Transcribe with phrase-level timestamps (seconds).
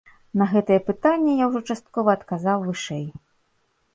[0.41, 3.05] На гэтае пытанне я ўжо часткова адказаў вышэй.